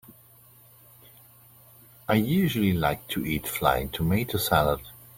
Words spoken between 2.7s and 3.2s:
like